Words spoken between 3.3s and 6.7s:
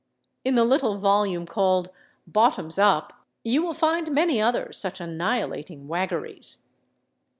you will find many other such annihilating waggeries.